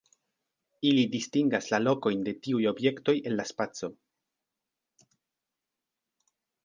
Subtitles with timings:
[0.91, 3.93] Ili distingas la lokojn de tiuj objektoj en la spaco.